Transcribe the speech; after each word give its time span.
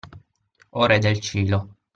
O 0.71 0.87
Re 0.87 0.99
del 0.99 1.21
Cielo. 1.21 1.59